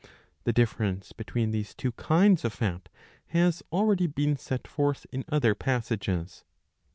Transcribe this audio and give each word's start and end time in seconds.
The 0.45 0.51
difference 0.51 1.11
between 1.11 1.51
these 1.51 1.75
two 1.75 1.91
kinds 1.91 2.43
of 2.43 2.53
fat 2.53 2.89
has 3.27 3.61
already 3.71 4.07
been 4.07 4.35
set 4.35 4.67
forth 4.67 5.05
in 5.11 5.23
other 5.29 5.53
passages. 5.53 6.43